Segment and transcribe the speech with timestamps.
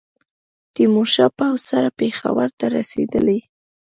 [0.75, 3.39] تېمورشاه پوځ سره پېښور ته رسېدلی.